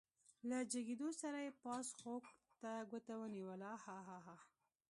له 0.49 0.57
جګېدو 0.71 1.09
سره 1.21 1.39
يې 1.45 1.51
پاس 1.63 1.87
خوړ 1.99 2.21
ته 2.61 2.71
ګوته 2.91 3.13
ونيوله 3.21 3.71
عاعاعا. 3.87 4.37